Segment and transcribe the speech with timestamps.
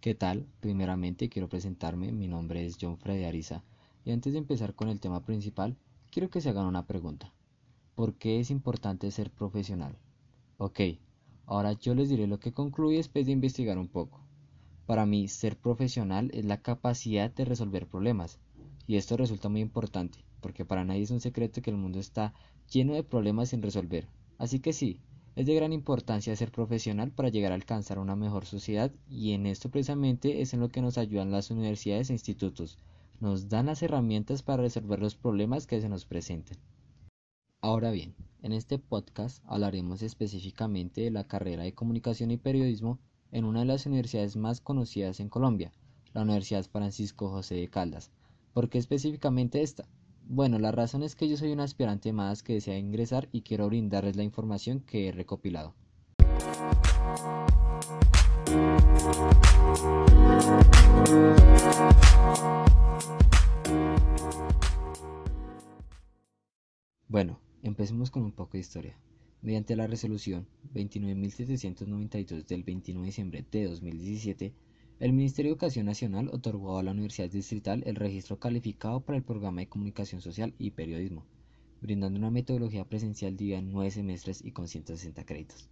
[0.00, 0.46] ¿Qué tal?
[0.60, 3.62] Primeramente quiero presentarme, mi nombre es John Freddy Ariza
[4.02, 5.76] y antes de empezar con el tema principal,
[6.10, 7.34] quiero que se hagan una pregunta.
[7.94, 9.98] ¿Por qué es importante ser profesional?
[10.56, 10.80] Ok,
[11.44, 14.24] ahora yo les diré lo que concluye después de investigar un poco.
[14.86, 18.40] Para mí, ser profesional es la capacidad de resolver problemas
[18.86, 22.32] y esto resulta muy importante porque para nadie es un secreto que el mundo está
[22.70, 24.08] lleno de problemas sin resolver.
[24.38, 25.02] Así que sí,
[25.40, 29.46] es de gran importancia ser profesional para llegar a alcanzar una mejor sociedad y en
[29.46, 32.76] esto precisamente es en lo que nos ayudan las universidades e institutos.
[33.20, 36.58] Nos dan las herramientas para resolver los problemas que se nos presenten.
[37.62, 42.98] Ahora bien, en este podcast hablaremos específicamente de la carrera de comunicación y periodismo
[43.32, 45.72] en una de las universidades más conocidas en Colombia,
[46.12, 48.10] la Universidad Francisco José de Caldas.
[48.52, 49.88] ¿Por qué específicamente esta?
[50.32, 53.66] Bueno, la razón es que yo soy un aspirante más que desea ingresar y quiero
[53.66, 55.74] brindarles la información que he recopilado.
[67.08, 68.96] Bueno, empecemos con un poco de historia.
[69.42, 74.54] Mediante la resolución 29.792 del 29 de diciembre de 2017,
[75.00, 79.24] el Ministerio de Educación Nacional otorgó a la Universidad Distrital el registro calificado para el
[79.24, 81.24] programa de Comunicación Social y Periodismo,
[81.80, 85.70] brindando una metodología presencial dividida en nueve semestres y con 160 créditos.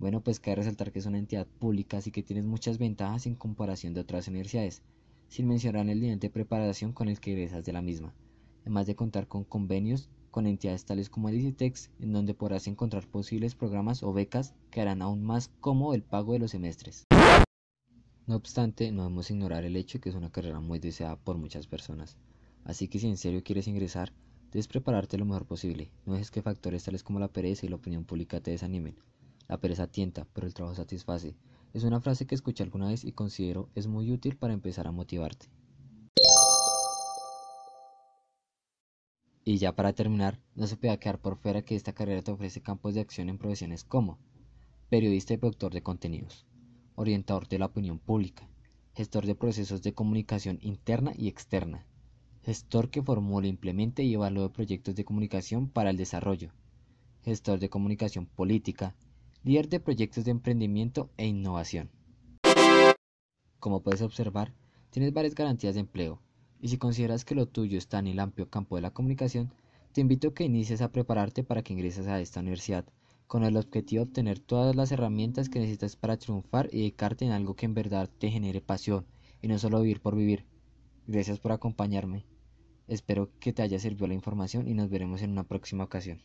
[0.00, 3.36] Bueno, pues cabe resaltar que es una entidad pública, así que tiene muchas ventajas en
[3.36, 4.82] comparación de otras universidades,
[5.28, 8.14] sin mencionar el nivel de preparación con el que egresas de la misma,
[8.62, 11.56] además de contar con convenios con entidades tales como el
[12.00, 16.32] en donde podrás encontrar posibles programas o becas que harán aún más cómodo el pago
[16.34, 17.06] de los semestres.
[18.26, 21.36] No obstante, no debemos ignorar el hecho de que es una carrera muy deseada por
[21.38, 22.16] muchas personas.
[22.64, 24.12] Así que si en serio quieres ingresar,
[24.50, 25.92] debes prepararte lo mejor posible.
[26.04, 28.96] No dejes que factores tales como la pereza y la opinión pública te desanimen.
[29.46, 31.36] La pereza tienta, pero el trabajo satisface.
[31.72, 34.92] Es una frase que escuché alguna vez y considero es muy útil para empezar a
[34.92, 35.46] motivarte.
[39.44, 42.60] Y ya para terminar, no se puede quedar por fuera que esta carrera te ofrece
[42.60, 44.18] campos de acción en profesiones como
[44.88, 46.44] periodista y productor de contenidos,
[46.96, 48.48] orientador de la opinión pública,
[48.94, 51.86] gestor de procesos de comunicación interna y externa,
[52.42, 56.50] gestor que formule, implemente y evalúe proyectos de comunicación para el desarrollo,
[57.22, 58.94] gestor de comunicación política,
[59.44, 61.90] líder de proyectos de emprendimiento e innovación.
[63.60, 64.52] Como puedes observar,
[64.90, 66.20] tienes varias garantías de empleo,
[66.60, 69.52] y si consideras que lo tuyo está en el amplio campo de la comunicación,
[69.92, 72.86] te invito a que inicies a prepararte para que ingreses a esta universidad
[73.26, 77.32] con el objetivo de obtener todas las herramientas que necesitas para triunfar y dedicarte en
[77.32, 79.06] algo que en verdad te genere pasión
[79.42, 80.44] y no solo vivir por vivir.
[81.06, 82.24] Gracias por acompañarme.
[82.88, 86.20] Espero que te haya servido la información y nos veremos en una próxima ocasión.